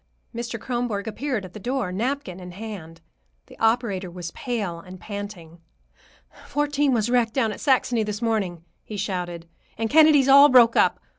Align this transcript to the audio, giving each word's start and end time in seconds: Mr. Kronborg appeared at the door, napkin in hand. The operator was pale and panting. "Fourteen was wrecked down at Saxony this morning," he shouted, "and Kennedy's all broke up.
Mr. 0.33 0.59
Kronborg 0.59 1.05
appeared 1.07 1.45
at 1.45 1.53
the 1.53 1.59
door, 1.59 1.91
napkin 1.91 2.39
in 2.39 2.53
hand. 2.53 3.01
The 3.45 3.59
operator 3.59 4.09
was 4.09 4.31
pale 4.31 4.79
and 4.79 4.99
panting. 4.99 5.59
"Fourteen 6.47 6.91
was 6.91 7.07
wrecked 7.11 7.35
down 7.35 7.51
at 7.51 7.59
Saxony 7.59 8.01
this 8.01 8.19
morning," 8.19 8.63
he 8.83 8.97
shouted, 8.97 9.47
"and 9.77 9.91
Kennedy's 9.91 10.27
all 10.27 10.49
broke 10.49 10.75
up. 10.75 10.99